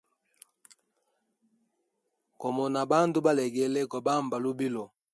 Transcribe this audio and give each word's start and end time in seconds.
Gomona 2.39 2.79
bandu 2.91 3.19
balegele 3.25 3.79
gobamba 3.91 4.35
lubilo. 4.43 4.83